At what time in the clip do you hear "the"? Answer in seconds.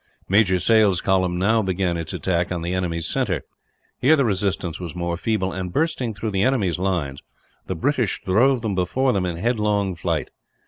2.63-2.73, 4.15-4.25, 6.31-6.41, 7.67-7.75